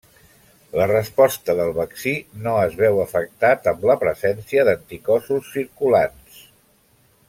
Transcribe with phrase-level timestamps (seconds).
[0.77, 2.13] La resposta del vaccí
[2.47, 6.45] no es veu afectat amb la presència d'anticossos circulants.